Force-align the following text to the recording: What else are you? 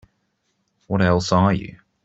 What 0.87 1.03
else 1.03 1.31
are 1.31 1.53
you? 1.53 1.77